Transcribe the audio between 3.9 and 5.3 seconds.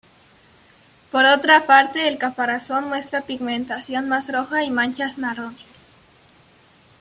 más roja y manchas